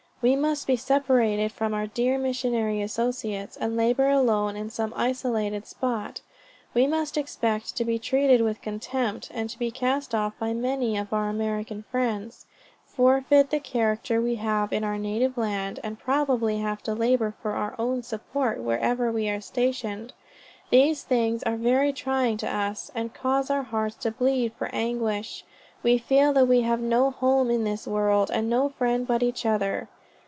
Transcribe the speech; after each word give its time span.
"We 0.23 0.35
must 0.35 0.67
be 0.67 0.75
separated 0.75 1.51
from 1.51 1.73
our 1.73 1.87
dear 1.87 2.19
missionary 2.19 2.79
associates, 2.83 3.57
and 3.57 3.75
labor 3.75 4.07
alone 4.07 4.55
in 4.55 4.69
some 4.69 4.93
isolated 4.95 5.65
spot. 5.65 6.21
We 6.75 6.85
must 6.85 7.17
expect 7.17 7.75
to 7.75 7.83
be 7.83 7.97
treated 7.97 8.39
with 8.39 8.61
contempt, 8.61 9.31
and 9.33 9.49
to 9.49 9.57
be 9.57 9.71
cast 9.71 10.13
off 10.13 10.37
by 10.37 10.53
many 10.53 10.95
of 10.95 11.11
our 11.11 11.27
American 11.27 11.85
friends 11.89 12.45
forfeit 12.85 13.49
the 13.49 13.59
character 13.59 14.21
we 14.21 14.35
have 14.35 14.71
in 14.71 14.83
our 14.83 14.99
native 14.99 15.39
land, 15.39 15.79
and 15.83 15.97
probably 15.97 16.59
have 16.59 16.83
to 16.83 16.93
labor 16.93 17.33
for 17.41 17.53
our 17.53 17.73
own 17.79 18.03
support 18.03 18.59
wherever 18.59 19.11
we 19.11 19.27
are 19.27 19.41
stationed." 19.41 20.13
"These 20.69 21.01
things 21.01 21.41
are 21.41 21.55
very 21.55 21.91
trying 21.91 22.37
to 22.37 22.47
us, 22.47 22.91
and 22.93 23.11
cause 23.11 23.49
our 23.49 23.63
hearts 23.63 23.95
to 23.95 24.11
bleed 24.11 24.53
for 24.53 24.67
anguish 24.71 25.43
we 25.81 25.97
feel 25.97 26.31
that 26.33 26.47
we 26.47 26.61
have 26.61 26.79
no 26.79 27.09
home 27.09 27.49
in 27.49 27.63
this 27.63 27.87
world, 27.87 28.29
and 28.31 28.47
no 28.51 28.69
friend 28.69 29.07
but 29.07 29.23
each 29.23 29.47
other." 29.47 29.89